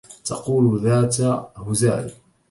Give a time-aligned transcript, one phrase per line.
[0.25, 1.21] تقول ذات
[1.57, 2.11] هزال